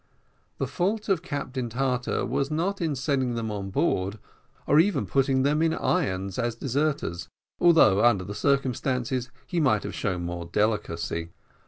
The 0.57 0.65
fault 0.65 1.09
of 1.09 1.21
Captain 1.21 1.69
Tartar 1.69 2.25
was 2.25 2.49
not 2.49 2.81
in 2.81 2.95
sending 2.95 3.35
them 3.35 3.51
on 3.51 3.69
board, 3.69 4.17
or 4.65 4.79
even 4.79 5.05
putting 5.05 5.43
them 5.43 5.61
in 5.61 5.75
irons 5.75 6.39
as 6.39 6.55
deserters, 6.55 7.27
although, 7.59 8.03
under 8.03 8.23
the 8.23 8.33
circumstances, 8.33 9.29
he 9.45 9.59
might 9.59 9.83
have 9.83 9.93
shown 9.93 10.23
more 10.25 10.45
delicacy. 10.45 11.29